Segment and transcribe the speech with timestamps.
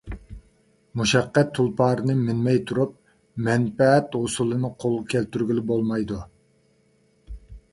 [0.99, 2.95] مۇشەققەت تۇلپارىنى مىنمەي تۇرۇپ
[3.49, 6.19] مەنپەئەت ھوسۇلىنى قولغا كەلتۈرگىلى بولمايدۇ.